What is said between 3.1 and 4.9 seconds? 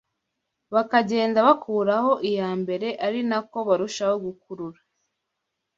nako barushaho gukurura